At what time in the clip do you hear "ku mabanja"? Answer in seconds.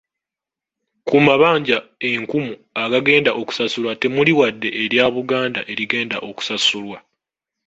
1.07-1.77